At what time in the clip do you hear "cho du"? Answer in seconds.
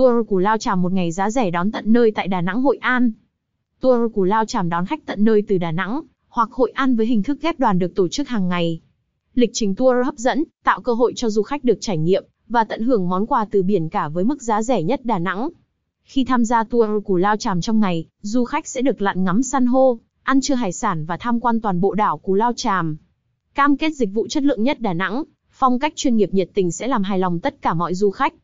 11.16-11.42